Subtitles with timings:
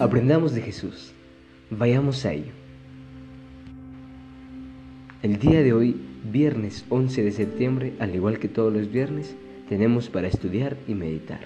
[0.00, 1.12] Aprendamos de Jesús.
[1.70, 2.52] Vayamos a ello.
[5.24, 9.34] El día de hoy, viernes 11 de septiembre, al igual que todos los viernes,
[9.68, 11.40] tenemos para estudiar y meditar.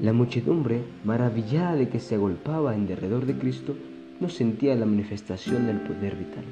[0.00, 3.74] La muchedumbre, maravillada de que se agolpaba en derredor de Cristo,
[4.20, 6.44] no sentía la manifestación del poder vital.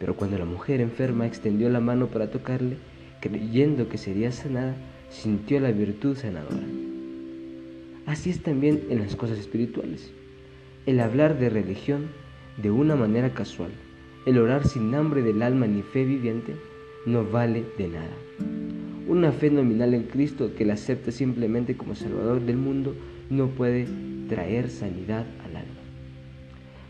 [0.00, 2.78] Pero cuando la mujer enferma extendió la mano para tocarle,
[3.20, 4.76] creyendo que sería sanada,
[5.10, 6.64] sintió la virtud sanadora.
[8.06, 10.12] Así es también en las cosas espirituales.
[10.86, 12.06] El hablar de religión
[12.56, 13.72] de una manera casual,
[14.26, 16.54] el orar sin hambre del alma ni fe viviente,
[17.04, 18.16] no vale de nada.
[19.08, 22.94] Una fe nominal en Cristo que la acepta simplemente como Salvador del mundo
[23.28, 23.86] no puede
[24.28, 25.80] traer sanidad al alma.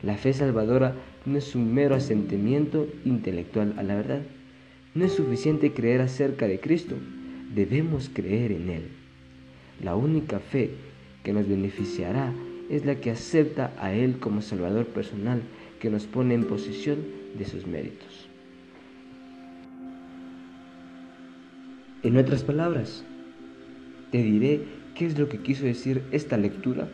[0.03, 0.95] La fe salvadora
[1.25, 4.21] no es un mero asentimiento intelectual a la verdad.
[4.95, 6.95] No es suficiente creer acerca de Cristo,
[7.55, 8.83] debemos creer en Él.
[9.83, 10.71] La única fe
[11.27, 12.33] que nos beneficiará
[12.71, 15.43] es la que acepta a Él como Salvador personal,
[15.81, 16.99] que nos pone en posesión
[17.37, 18.29] de sus méritos.
[22.05, 23.05] En otras palabras,
[24.13, 26.89] te diré qué es lo que quiso decir esta lectura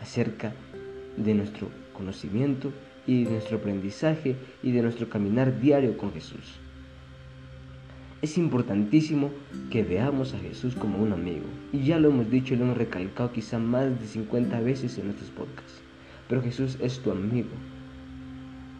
[0.00, 0.54] acerca
[1.16, 2.72] de nuestro conocimiento
[3.08, 6.60] y de nuestro aprendizaje y de nuestro caminar diario con Jesús.
[8.20, 9.30] Es importantísimo
[9.70, 11.44] que veamos a Jesús como un amigo.
[11.72, 15.04] Y ya lo hemos dicho y lo hemos recalcado quizá más de 50 veces en
[15.04, 15.80] nuestros podcasts.
[16.28, 17.48] Pero Jesús es tu amigo.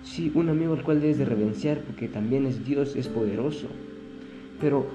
[0.02, 3.68] Sí, un amigo al cual debes de reverenciar porque también es Dios, es poderoso.
[4.60, 4.88] Pero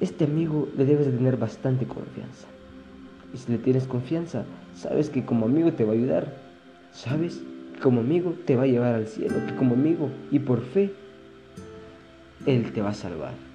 [0.00, 2.48] este amigo le debes de tener bastante confianza.
[3.32, 6.36] Y si le tienes confianza, sabes que como amigo te va a ayudar.
[6.90, 7.40] Sabes
[7.74, 10.92] que como amigo te va a llevar al cielo, que como amigo y por fe,
[12.46, 13.49] Él te va a salvar.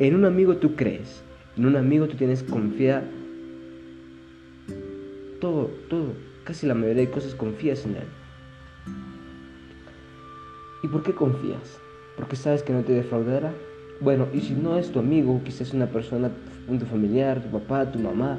[0.00, 1.22] En un amigo tú crees,
[1.58, 3.06] en un amigo tú tienes confianza.
[5.42, 8.08] Todo, todo, casi la mayoría de cosas confías en él.
[10.82, 11.78] ¿Y por qué confías?
[12.16, 13.52] Porque sabes que no te defraudará.
[14.00, 16.30] Bueno, y si no es tu amigo, quizás una persona,
[16.66, 18.38] un familiar, tu papá, tu mamá,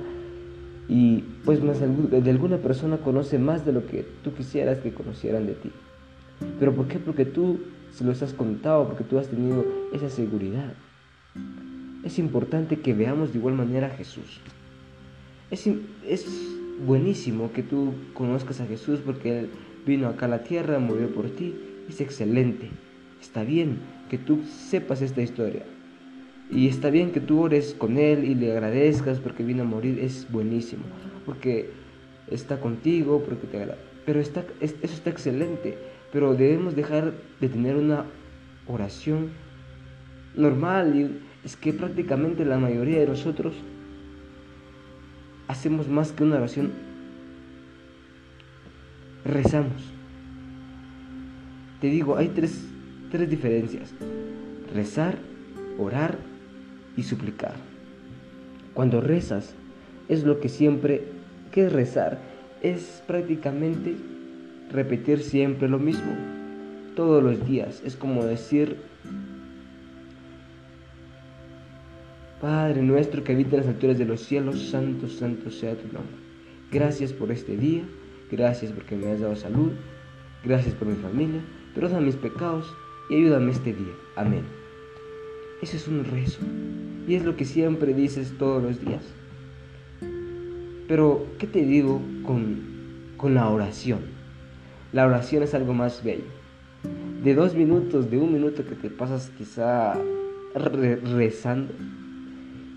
[0.90, 5.46] y pues más de alguna persona conoce más de lo que tú quisieras que conocieran
[5.46, 5.72] de ti.
[6.60, 6.98] ¿Pero por qué?
[6.98, 7.60] Porque tú
[7.92, 9.64] se los has contado, porque tú has tenido
[9.94, 10.74] esa seguridad
[12.04, 14.40] es importante que veamos de igual manera a Jesús.
[15.50, 15.68] Es,
[16.08, 16.26] es
[16.86, 19.50] buenísimo que tú conozcas a Jesús porque Él
[19.86, 21.56] vino acá a la tierra, murió por ti.
[21.90, 22.70] Es excelente.
[23.22, 25.64] Está bien que tú sepas esta historia.
[26.50, 30.00] Y está bien que tú ores con Él y le agradezcas porque vino a morir.
[30.00, 30.84] Es buenísimo.
[31.26, 31.70] Porque
[32.30, 33.68] está contigo, porque te.
[34.06, 35.78] Pero está, eso está excelente.
[36.12, 38.06] Pero debemos dejar de tener una
[38.68, 39.30] oración
[40.36, 43.54] normal es que prácticamente la mayoría de nosotros
[45.48, 46.72] hacemos más que una oración,
[49.26, 49.92] rezamos.
[51.82, 52.66] Te digo, hay tres,
[53.12, 53.94] tres diferencias.
[54.74, 55.18] Rezar,
[55.78, 56.18] orar
[56.96, 57.56] y suplicar.
[58.74, 59.56] Cuando rezas,
[60.08, 61.04] es lo que siempre,
[61.52, 62.20] ¿qué es rezar?
[62.62, 63.96] Es prácticamente
[64.72, 66.14] repetir siempre lo mismo,
[66.96, 67.82] todos los días.
[67.86, 68.78] Es como decir
[72.42, 76.16] Padre nuestro que habita en las alturas de los cielos, santo, santo sea tu nombre.
[76.72, 77.84] Gracias por este día,
[78.32, 79.74] gracias porque me has dado salud,
[80.44, 81.40] gracias por mi familia,
[81.76, 82.66] perdona mis pecados
[83.12, 83.94] y ayúdame este día.
[84.16, 84.42] Amén.
[85.62, 86.40] Ese es un rezo
[87.08, 89.04] y es lo que siempre dices todos los días.
[90.88, 92.60] Pero, ¿qué te digo con,
[93.18, 94.00] con la oración?
[94.94, 96.24] La oración es algo más bello.
[97.24, 99.94] De dos minutos, de un minuto que te pasas quizá
[100.56, 101.72] rezando,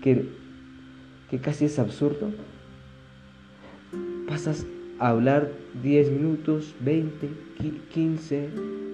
[0.05, 2.29] que, casi es absurdo.
[4.27, 4.65] Pasas
[4.99, 5.49] a hablar
[5.81, 7.29] 10 minutos, 20,
[7.93, 8.49] 15,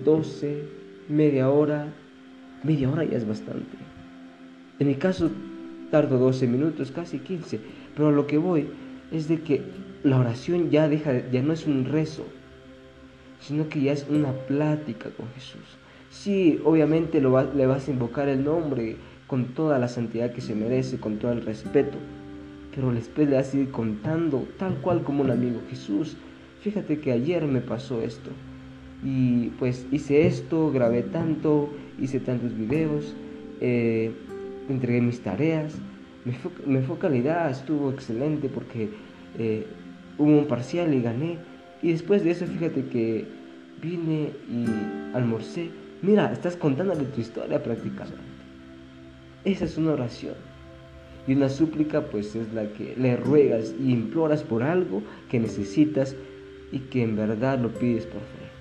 [0.06, 0.64] 12,
[1.10, 1.94] media hora.
[2.64, 3.78] Media hora ya es bastante.
[4.80, 5.30] En mi caso
[5.92, 7.60] tardo 12 minutos, casi 15.
[7.96, 8.70] Pero lo que voy
[9.12, 9.62] es de que
[10.04, 12.26] la oración ya, deja, ya no es un rezo,
[13.42, 15.78] sino que ya es una plática con Jesús.
[16.10, 18.98] Sí, obviamente lo le vas a invocar el nombre,
[19.32, 21.98] con toda la santidad que se merece, con todo el respeto.
[22.76, 25.62] Pero después le a ir contando tal cual como un amigo.
[25.70, 26.18] Jesús,
[26.60, 28.30] fíjate que ayer me pasó esto.
[29.06, 33.16] Y pues hice esto, grabé tanto, hice tantos videos,
[33.62, 34.12] eh,
[34.68, 35.80] entregué mis tareas.
[36.66, 38.90] Mi, focalidad estuvo excelente porque
[39.40, 39.66] eh,
[40.18, 41.38] hubo un parcial y gané.
[41.82, 43.26] Y después de eso, fíjate que
[43.82, 44.66] vine y
[45.16, 45.70] almorcé.
[46.02, 48.31] Mira, estás contándole tu historia prácticamente.
[49.44, 50.36] Esa es una oración.
[51.28, 56.16] Y una súplica pues es la que le ruegas y imploras por algo que necesitas
[56.72, 58.52] y que en verdad lo pides por fe.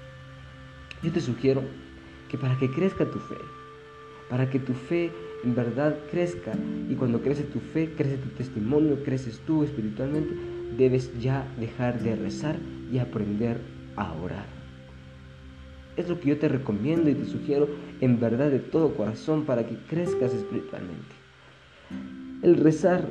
[1.02, 1.62] Yo te sugiero
[2.28, 3.36] que para que crezca tu fe,
[4.28, 5.10] para que tu fe
[5.44, 6.52] en verdad crezca
[6.88, 10.34] y cuando crece tu fe, crece tu testimonio, creces tú espiritualmente,
[10.76, 12.56] debes ya dejar de rezar
[12.92, 13.58] y aprender
[13.96, 14.59] a orar.
[16.00, 17.68] Es lo que yo te recomiendo y te sugiero
[18.00, 21.14] en verdad de todo corazón para que crezcas espiritualmente.
[22.42, 23.06] El rezar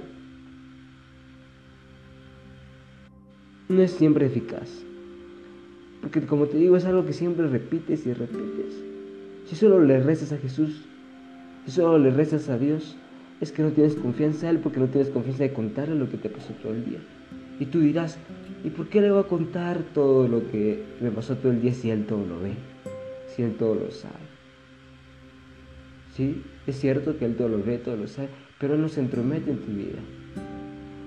[3.67, 4.83] no es siempre eficaz.
[6.01, 8.83] Porque como te digo, es algo que siempre repites y repites.
[9.45, 10.85] Si solo le rezas a Jesús,
[11.65, 12.97] si solo le rezas a Dios,
[13.39, 16.17] es que no tienes confianza en Él porque no tienes confianza de contarle lo que
[16.17, 16.99] te pasó todo el día.
[17.59, 18.17] Y tú dirás,
[18.63, 21.73] ¿y por qué le voy a contar todo lo que me pasó todo el día
[21.73, 22.53] si Él todo lo ve?
[23.29, 24.39] Si Él todo lo sabe.
[26.15, 28.29] Sí, es cierto que Él todo lo ve, todo lo sabe,
[28.59, 29.99] pero Él no se entromete en tu vida.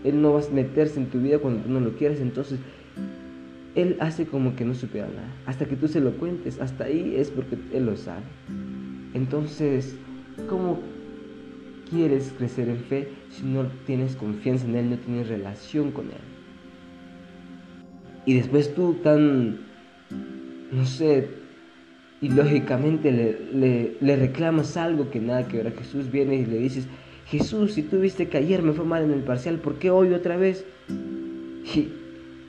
[0.04, 2.60] Él no va a meterse en tu vida cuando tú no lo quieres, entonces
[3.74, 5.32] Él hace como que no supiera nada.
[5.46, 8.22] Hasta que tú se lo cuentes, hasta ahí es porque Él lo sabe.
[9.14, 9.96] Entonces,
[10.48, 10.80] ¿cómo
[11.90, 16.32] quieres crecer en fe si no tienes confianza en Él, no tienes relación con Él?
[18.24, 19.60] Y después tú tan,
[20.70, 21.41] no sé,
[22.22, 26.56] y lógicamente le, le, reclamas algo que nada que ver a Jesús, viene y le
[26.58, 26.86] dices,
[27.26, 30.14] Jesús, si tú viste que ayer me fue mal en el parcial, ¿por qué hoy
[30.14, 30.64] otra vez?
[30.88, 31.88] ¿Y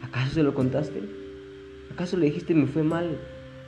[0.04, 1.02] acaso se lo contaste?
[1.92, 3.18] ¿Acaso le dijiste me fue mal?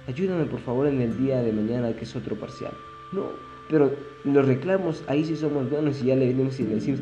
[0.07, 2.74] Ayúdame por favor en el día de mañana que es otro parcial.
[3.12, 3.30] No,
[3.68, 3.92] pero
[4.25, 7.00] los reclamos, ahí sí somos buenos y ya le venimos y le decimos,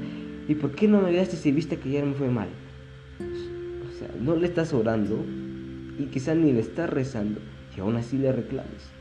[0.48, 2.48] ¿y por qué no me ayudaste si viste que ayer me fue mal?
[3.20, 5.26] O sea, no le estás orando
[6.00, 7.42] y quizás ni le estás rezando
[7.76, 8.93] y aún así le reclamas.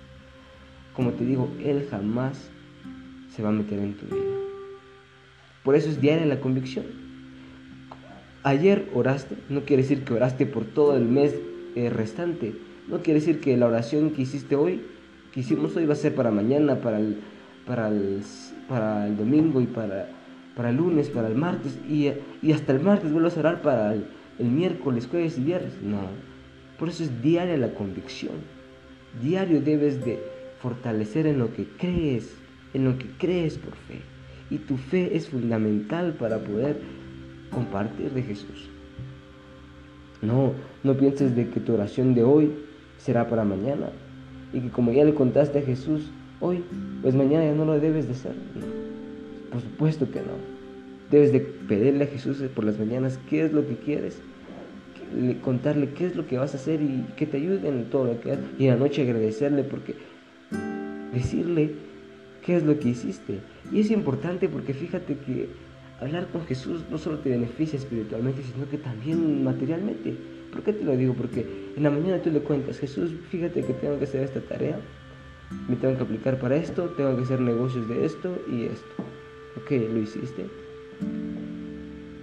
[0.94, 2.50] Como te digo, Él jamás
[3.34, 4.24] se va a meter en tu vida.
[5.64, 6.84] Por eso es diaria la convicción.
[8.42, 11.34] Ayer oraste, no quiere decir que oraste por todo el mes
[11.76, 12.54] eh, restante.
[12.88, 14.82] No quiere decir que la oración que hiciste hoy,
[15.32, 17.20] que hicimos hoy, va a ser para mañana, para el,
[17.64, 18.20] para el,
[18.68, 20.08] para el domingo y para,
[20.56, 21.78] para el lunes, para el martes.
[21.88, 22.10] Y,
[22.42, 24.06] y hasta el martes vuelves a orar para el,
[24.40, 25.80] el miércoles, jueves y viernes.
[25.80, 26.00] No.
[26.78, 28.34] Por eso es diaria la convicción.
[29.22, 30.18] Diario debes de
[30.62, 32.34] fortalecer en lo que crees,
[32.72, 34.00] en lo que crees por fe.
[34.50, 36.80] Y tu fe es fundamental para poder
[37.50, 38.70] compartir de Jesús.
[40.20, 40.52] No,
[40.84, 42.52] no pienses de que tu oración de hoy
[42.98, 43.90] será para mañana
[44.52, 46.10] y que como ya le contaste a Jesús
[46.40, 46.62] hoy,
[47.02, 48.34] pues mañana ya no lo debes de hacer.
[49.50, 50.52] Por supuesto que no.
[51.10, 54.22] Debes de pedirle a Jesús por las mañanas qué es lo que quieres
[55.42, 58.20] contarle qué es lo que vas a hacer y que te ayude en todo lo
[58.20, 58.44] que haces.
[58.58, 59.94] Y en la noche agradecerle porque
[61.12, 61.74] decirle
[62.44, 63.40] qué es lo que hiciste.
[63.70, 65.48] Y es importante porque fíjate que
[66.00, 70.16] hablar con Jesús no solo te beneficia espiritualmente, sino que también materialmente.
[70.50, 71.14] ¿Por qué te lo digo?
[71.14, 74.78] Porque en la mañana tú le cuentas, Jesús, fíjate que tengo que hacer esta tarea,
[75.68, 79.04] me tengo que aplicar para esto, tengo que hacer negocios de esto y esto.
[79.56, 80.46] Ok, lo hiciste.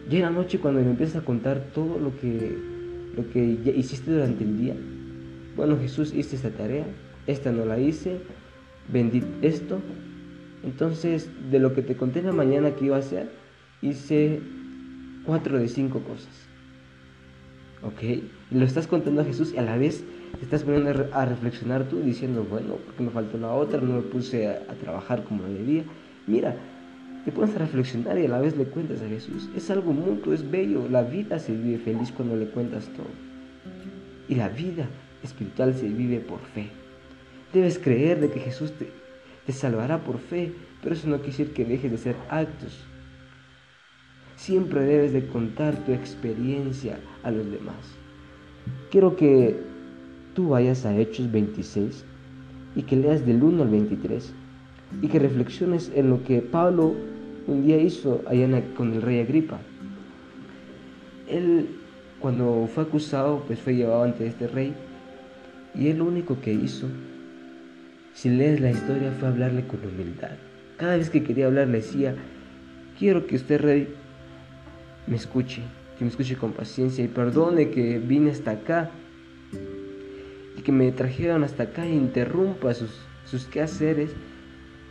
[0.09, 2.57] Y en la noche cuando me empiezas a contar todo lo que
[3.15, 4.75] lo que hiciste durante el día.
[5.55, 6.85] Bueno, Jesús, hice esta tarea,
[7.27, 8.19] esta no la hice,
[8.91, 9.79] vendí esto.
[10.63, 13.31] Entonces, de lo que te conté en la mañana que iba a hacer,
[13.81, 14.41] hice
[15.25, 16.47] cuatro de cinco cosas.
[17.81, 18.23] ¿Ok?
[18.51, 20.03] lo estás contando a Jesús y a la vez
[20.37, 24.01] te estás poniendo a reflexionar tú diciendo, bueno, porque me faltó la otra, no me
[24.01, 25.83] puse a, trabajar como debía.
[26.27, 26.55] Mira,
[27.25, 29.49] te pones a reflexionar y a la vez le cuentas a Jesús.
[29.55, 30.87] Es algo mutuo, es bello.
[30.89, 33.07] La vida se vive feliz cuando le cuentas todo.
[34.27, 34.87] Y la vida
[35.23, 36.69] espiritual se vive por fe.
[37.53, 38.89] Debes creer de que Jesús te,
[39.45, 42.85] te salvará por fe, pero eso no quiere decir que dejes de hacer actos.
[44.35, 47.97] Siempre debes de contar tu experiencia a los demás.
[48.91, 49.59] Quiero que
[50.33, 52.05] tú vayas a Hechos 26
[52.75, 54.33] y que leas del 1 al 23
[55.01, 56.95] y que reflexiones en lo que Pablo
[57.47, 59.59] un día hizo allá con el rey Agripa.
[61.27, 61.67] Él,
[62.19, 64.73] cuando fue acusado, pues fue llevado ante este rey
[65.75, 66.87] y él lo único que hizo,
[68.19, 70.31] si lees la historia, fue hablarle con humildad.
[70.75, 72.15] Cada vez que quería hablar le decía,
[72.97, 73.87] quiero que usted, rey,
[75.07, 75.61] me escuche,
[75.97, 78.91] que me escuche con paciencia y perdone que vine hasta acá
[80.57, 82.91] y que me trajeron hasta acá e interrumpa sus,
[83.23, 84.11] sus quehaceres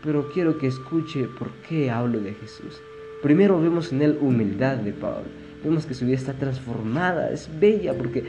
[0.03, 2.81] pero quiero que escuche por qué hablo de Jesús.
[3.23, 5.27] Primero vemos en él humildad de Pablo.
[5.63, 8.25] Vemos que su vida está transformada, es bella, porque,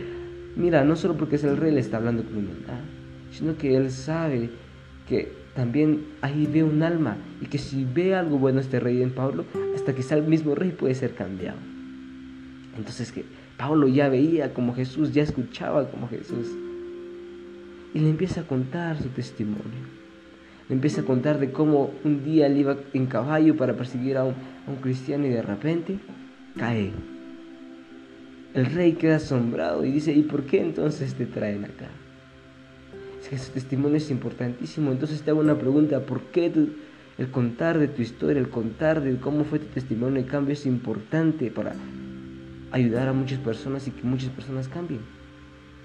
[0.57, 2.81] mira, no solo porque es el rey le está hablando con humildad,
[3.31, 4.49] sino que él sabe
[5.09, 9.11] que también ahí ve un alma y que si ve algo bueno este rey en
[9.11, 9.43] Pablo,
[9.75, 11.57] hasta quizá el mismo rey puede ser cambiado.
[12.77, 13.25] Entonces que
[13.57, 16.47] Pablo ya veía como Jesús, ya escuchaba como Jesús.
[17.93, 19.99] Y le empieza a contar su testimonio.
[20.69, 24.23] Le empieza a contar de cómo un día él iba en caballo para perseguir a
[24.23, 24.35] un,
[24.67, 25.97] a un cristiano y de repente
[26.55, 26.91] cae.
[28.53, 31.89] El rey queda asombrado y dice, ¿y por qué entonces te traen acá?
[33.29, 34.91] Es que su testimonio es importantísimo.
[34.91, 36.51] Entonces te hago una pregunta, ¿por qué
[37.17, 40.65] el contar de tu historia, el contar de cómo fue tu testimonio de cambio es
[40.65, 41.75] importante para
[42.71, 45.01] ayudar a muchas personas y que muchas personas cambien?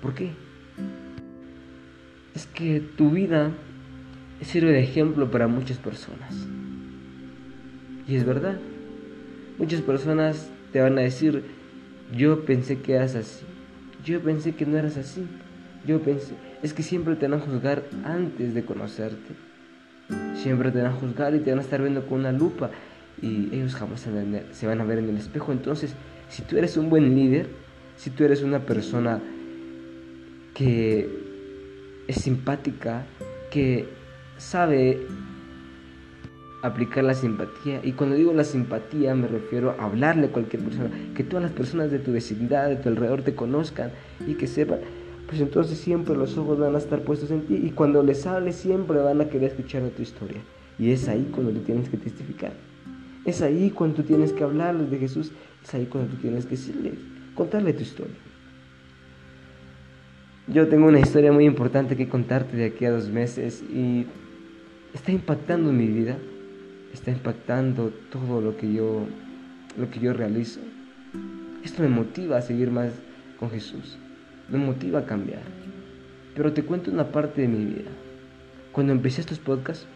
[0.01, 0.31] ¿Por qué?
[2.35, 3.53] Es que tu vida
[4.41, 6.47] sirve de ejemplo para muchas personas.
[8.09, 8.59] Y es verdad.
[9.59, 11.45] Muchas personas te van a decir,
[12.17, 13.45] yo pensé que eras así.
[14.03, 15.27] Yo pensé que no eras así.
[15.87, 19.35] Yo pensé, es que siempre te van a juzgar antes de conocerte.
[20.35, 22.71] Siempre te van a juzgar y te van a estar viendo con una lupa
[23.21, 25.52] y ellos jamás se van a ver en el espejo.
[25.52, 25.94] Entonces,
[26.30, 27.49] si tú eres un buen líder,
[27.97, 29.21] si tú eres una persona
[30.54, 31.06] que
[32.09, 33.04] es simpática,
[33.50, 33.87] que
[34.38, 35.02] sabe
[36.62, 37.80] aplicar la simpatía.
[37.85, 41.52] Y cuando digo la simpatía me refiero a hablarle a cualquier persona, que todas las
[41.52, 43.90] personas de tu vecindad, de tu alrededor te conozcan
[44.26, 44.78] y que sepan,
[45.26, 48.57] pues entonces siempre los ojos van a estar puestos en ti y cuando les hables
[48.57, 50.40] siempre van a querer escuchar tu historia.
[50.78, 52.52] Y es ahí cuando tú tienes que testificar.
[53.25, 56.52] Es ahí cuando tú tienes que hablarles de Jesús, es ahí cuando tú tienes que
[56.52, 56.93] decirle,
[57.35, 58.14] contarle tu historia.
[60.47, 64.04] Yo tengo una historia muy importante que contarte de aquí a dos meses y
[64.93, 66.19] está impactando mi vida,
[66.93, 69.07] está impactando todo lo que yo,
[69.78, 70.61] lo que yo realizo.
[71.64, 72.93] Esto me motiva a seguir más
[73.40, 73.97] con Jesús,
[74.49, 75.43] me motiva a cambiar.
[76.35, 77.91] Pero te cuento una parte de mi vida.
[78.73, 79.87] Cuando empecé estos podcasts,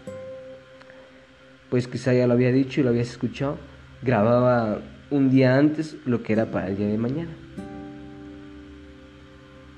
[1.71, 3.59] pues quizá ya lo había dicho y lo habías escuchado,
[4.03, 7.31] grababa un día antes lo que era para el día de mañana.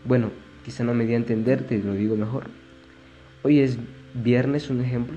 [0.04, 0.30] Bueno,
[0.64, 2.44] quizá no me di a entenderte, lo digo mejor.
[3.42, 3.78] Hoy es
[4.14, 5.16] viernes un ejemplo.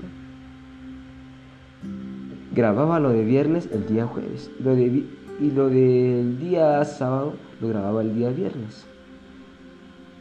[2.54, 5.04] Grababa lo de viernes el día jueves lo de,
[5.40, 8.86] y lo del día sábado lo grababa el día viernes.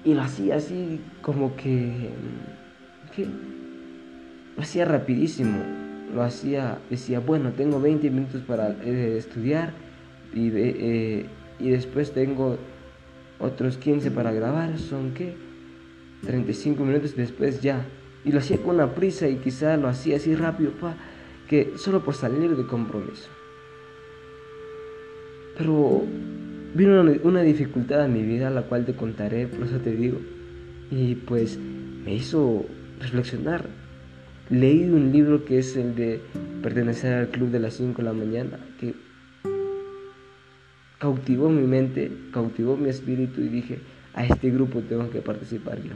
[0.05, 2.09] Y lo hacía así como que,
[4.55, 5.63] lo hacía rapidísimo.
[6.13, 9.73] Lo hacía, decía, bueno, tengo 20 minutos para eh, estudiar
[10.33, 11.25] y, eh,
[11.59, 12.57] y después tengo
[13.39, 14.77] otros 15 para grabar.
[14.77, 15.35] ¿Son qué?
[16.25, 17.85] 35 minutos después ya
[18.25, 20.95] y lo hacía con una prisa y quizá lo hacía así rápido, pa,
[21.47, 23.29] que solo por salir de compromiso.
[25.57, 26.03] Pero
[26.73, 30.19] vino una, dificultad en mi vida, la cual te contaré, por eso te digo.
[30.91, 32.65] Y pues me hizo
[32.99, 33.65] reflexionar.
[34.49, 36.21] Leí un libro que es el de
[36.61, 38.93] pertenecer al club de las 5 de la mañana, que
[40.99, 43.79] cautivó mi mente, cautivó mi espíritu y dije,
[44.13, 45.93] a este grupo tengo que participar yo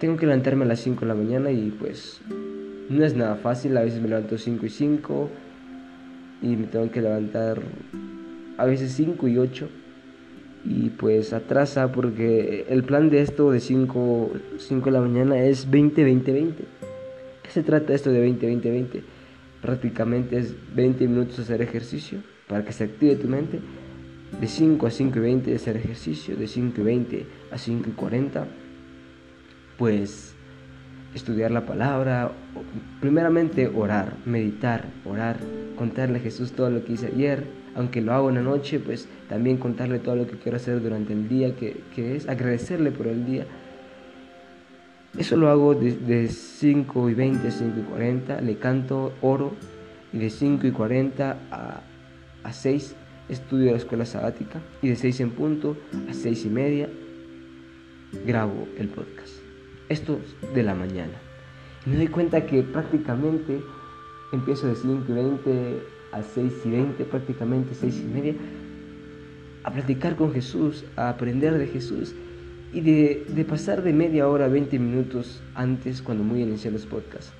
[0.00, 2.22] tengo que levantarme a las 5 de la mañana y pues
[2.88, 5.30] no es nada fácil, a veces me levanto 5 y 5
[6.42, 7.60] y me tengo que levantar
[8.56, 9.68] a veces 5 y 8
[10.64, 15.70] y pues atrasa porque el plan de esto de 5, 5 de la mañana es
[15.70, 16.64] 20, 20, 20.
[17.42, 19.02] ¿Qué se trata esto de 20, 20, 20?
[19.62, 22.18] Prácticamente es 20 minutos hacer ejercicio
[22.48, 23.60] para que se active tu mente.
[24.40, 27.90] De 5 a 5 y 20 de hacer ejercicio, de 5 y 20 a 5
[27.90, 28.46] y 40
[29.80, 30.34] pues
[31.14, 32.30] estudiar la palabra,
[33.00, 35.38] primeramente orar, meditar, orar,
[35.76, 39.08] contarle a Jesús todo lo que hice ayer, aunque lo hago en la noche, pues
[39.28, 43.26] también contarle todo lo que quiero hacer durante el día, que, es agradecerle por el
[43.26, 43.46] día.
[45.18, 49.52] Eso lo hago de, 5 y 20 a 5 y 40, le canto, oro,
[50.12, 51.80] y de 5 y 40 a,
[52.42, 52.96] a 6
[53.28, 55.76] estudio la escuela sabática, y de 6 en punto
[56.08, 56.88] a 6 y media
[58.26, 59.49] grabo el podcast
[59.90, 60.18] esto
[60.54, 61.12] de la mañana.
[61.84, 63.60] Y me doy cuenta que prácticamente
[64.32, 65.82] empiezo de 5 y 20
[66.12, 68.34] a 6 y 20, prácticamente 6 y media,
[69.64, 72.14] a platicar con Jesús, a aprender de Jesús
[72.72, 77.32] y de, pasar de media hora a 20 minutos antes cuando muy inicié los podcasts.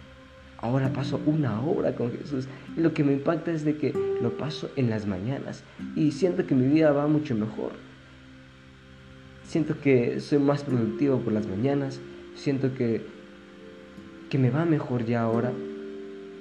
[0.58, 4.36] Ahora paso una hora con Jesús y lo que me impacta es de que lo
[4.36, 5.62] paso en las mañanas
[5.96, 7.72] y siento que mi vida va mucho mejor.
[9.44, 12.00] Siento que soy más productivo por las mañanas,
[12.40, 13.02] siento que,
[14.30, 15.52] que me va mejor ya ahora.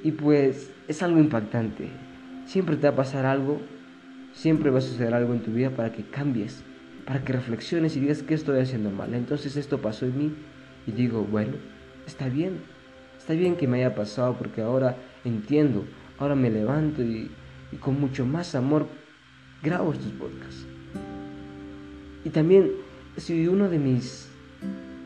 [0.04, 1.90] Y pues es algo impactante.
[2.46, 3.60] Siempre te va a pasar algo,
[4.34, 6.64] siempre va a suceder algo en tu vida para que cambies,
[7.06, 9.14] para que reflexiones y digas que estoy haciendo mal.
[9.14, 10.34] Entonces esto pasó en mí
[10.88, 11.54] y digo, bueno,
[12.08, 12.62] está bien.
[13.18, 15.86] Está bien que me haya pasado porque ahora entiendo,
[16.18, 17.30] ahora me levanto y,
[17.72, 18.88] y con mucho más amor
[19.62, 20.66] grabo estos podcasts.
[22.24, 22.72] Y también
[23.18, 24.29] si uno de mis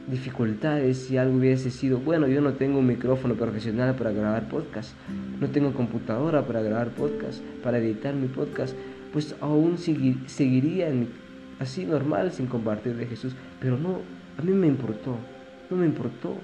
[0.08, 4.96] dificultades, si algo hubiese sido, bueno, yo no tengo un micrófono profesional para grabar podcast,
[5.40, 8.76] no tengo computadora para grabar podcast, para editar mi podcast,
[9.14, 10.92] pues aún seguiría
[11.60, 13.36] así normal sin compartir de Jesús.
[13.60, 14.00] Pero no,
[14.38, 15.16] a mí me importó,
[15.70, 16.38] no me importó.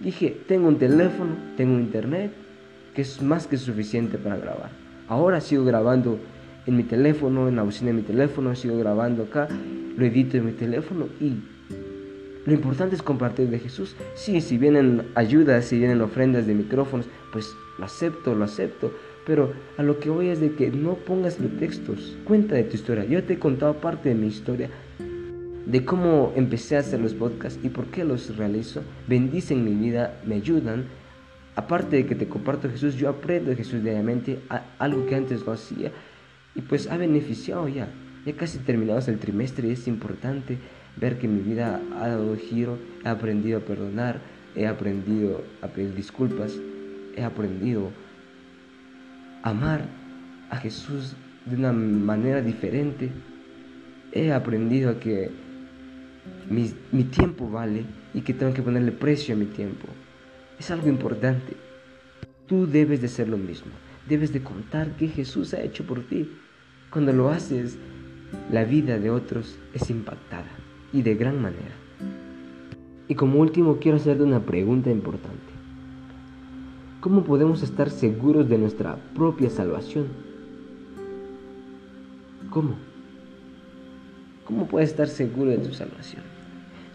[0.00, 2.32] Dije, tengo un teléfono, tengo internet,
[2.94, 4.70] que es más que suficiente para grabar.
[5.08, 6.18] Ahora sigo grabando
[6.66, 9.48] en mi teléfono, en la bocina de mi teléfono, sigo grabando acá,
[9.96, 11.53] lo edito en mi teléfono y
[12.46, 13.96] lo importante es compartir de Jesús.
[14.14, 18.92] Sí, si vienen ayudas, si vienen ofrendas de micrófonos, pues lo acepto, lo acepto.
[19.26, 22.18] Pero a lo que voy es de que no pongas pretextos.
[22.24, 23.04] Cuenta de tu historia.
[23.06, 24.68] Yo te he contado parte de mi historia,
[25.64, 28.82] de cómo empecé a hacer los podcasts y por qué los realizo.
[29.08, 30.84] Bendicen mi vida, me ayudan.
[31.56, 34.40] Aparte de que te comparto Jesús, yo aprendo de Jesús diariamente,
[34.78, 35.92] algo que antes no hacía.
[36.54, 37.88] Y pues ha beneficiado ya.
[38.26, 40.58] Ya casi terminamos el trimestre es importante
[40.96, 44.20] ver que mi vida ha dado giro, he aprendido a perdonar,
[44.54, 46.56] he aprendido a pedir disculpas,
[47.16, 47.90] he aprendido
[49.42, 49.86] a amar
[50.50, 53.10] a Jesús de una manera diferente,
[54.12, 55.30] he aprendido a que
[56.48, 57.84] mi, mi tiempo vale
[58.14, 59.86] y que tengo que ponerle precio a mi tiempo.
[60.58, 61.56] Es algo importante.
[62.46, 63.72] Tú debes de hacer lo mismo.
[64.08, 66.30] Debes de contar qué Jesús ha hecho por ti.
[66.90, 67.76] Cuando lo haces,
[68.52, 70.63] la vida de otros es impactada
[70.94, 71.74] y de gran manera.
[73.08, 75.52] Y como último quiero hacerte una pregunta importante.
[77.00, 80.06] ¿Cómo podemos estar seguros de nuestra propia salvación?
[82.48, 82.76] ¿Cómo?
[84.44, 86.22] ¿Cómo puedes estar seguro de tu salvación?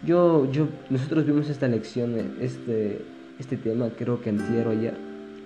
[0.05, 3.01] Yo, yo, nosotros vimos esta lección, este,
[3.37, 4.95] este tema, creo que antier o ayer,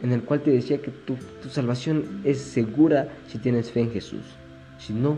[0.04, 3.92] en el cual te decía que tu, tu salvación es segura si tienes fe en
[3.92, 4.22] Jesús.
[4.78, 5.18] Si no,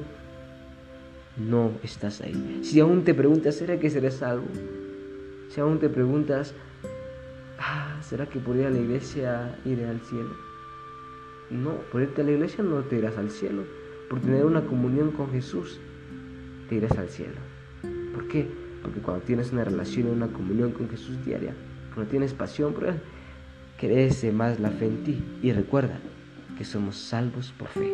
[1.38, 2.62] no estás ahí.
[2.63, 4.45] Si aún te preguntas, ¿será que seré salvo?
[5.50, 6.54] Si aún te preguntas,
[7.60, 10.32] ah, ¿será que por ir a la iglesia iré al cielo?
[11.50, 13.63] No, por irte a la iglesia no te irás al cielo.
[14.10, 15.80] Por tener una comunión con Jesús,
[16.69, 17.39] te irás al cielo.
[18.13, 18.48] ¿Por qué?
[18.82, 21.54] Porque cuando tienes una relación una comunión con Jesús diaria,
[21.93, 22.95] cuando tienes pasión por Él,
[23.78, 25.24] crece más la fe en ti.
[25.41, 26.00] Y recuerda
[26.58, 27.91] que somos salvos por fe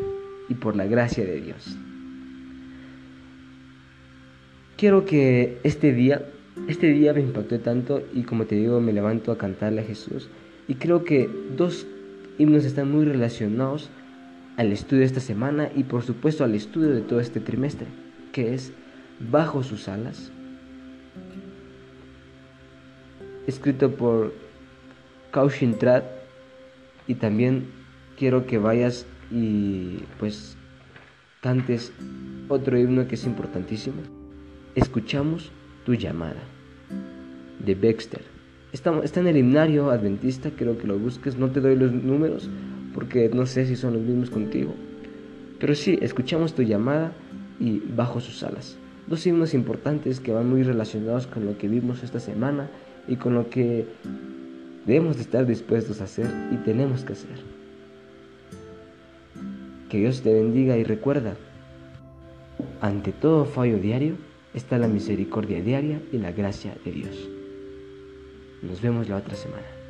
[0.49, 1.77] y por la gracia de Dios
[4.81, 6.25] quiero que este día,
[6.67, 10.27] este día me impactó tanto y como te digo, me levanto a cantarle a Jesús.
[10.67, 11.85] Y creo que dos
[12.39, 13.91] himnos están muy relacionados
[14.57, 17.85] al estudio de esta semana y por supuesto al estudio de todo este trimestre,
[18.31, 18.73] que es
[19.19, 20.31] Bajo sus alas,
[23.45, 24.33] escrito por
[25.29, 26.05] Kaushin Trat
[27.05, 27.69] y también
[28.17, 30.57] quiero que vayas y pues
[31.39, 31.93] cantes
[32.49, 34.20] otro himno que es importantísimo.
[34.75, 35.51] Escuchamos
[35.85, 36.41] tu llamada.
[37.59, 38.21] De Baxter.
[38.71, 41.37] Está, está en el himnario adventista, quiero que lo busques.
[41.37, 42.49] No te doy los números
[42.93, 44.73] porque no sé si son los mismos contigo.
[45.59, 47.11] Pero sí, escuchamos tu llamada
[47.59, 48.77] y bajo sus alas.
[49.07, 52.69] Dos himnos importantes que van muy relacionados con lo que vimos esta semana
[53.07, 53.85] y con lo que
[54.85, 57.37] debemos de estar dispuestos a hacer y tenemos que hacer.
[59.89, 61.35] Que Dios te bendiga y recuerda,
[62.79, 64.15] ante todo fallo diario,
[64.53, 67.29] está la misericordia diaria y la gracia de Dios.
[68.61, 69.80] Nos vemos la otra semana.